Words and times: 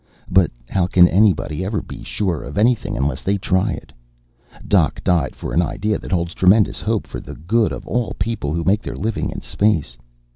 "But 0.31 0.49
how 0.67 0.87
can 0.87 1.07
anybody 1.07 1.63
ever 1.63 1.79
be 1.79 2.01
sure 2.01 2.41
of 2.41 2.57
anything 2.57 2.97
unless 2.97 3.21
they 3.21 3.37
try 3.37 3.73
it? 3.73 3.93
Doc 4.67 5.03
died 5.03 5.35
for 5.35 5.53
an 5.53 5.61
idea 5.61 5.99
that 5.99 6.11
holds 6.11 6.33
tremendous 6.33 6.81
hope 6.81 7.05
for 7.05 7.19
the 7.19 7.35
good 7.35 7.71
of 7.71 7.85
all 7.85 8.15
people 8.17 8.51
who 8.51 8.63
make 8.63 8.81
their 8.81 8.97
living 8.97 9.29
in 9.29 9.41
space. 9.41 9.99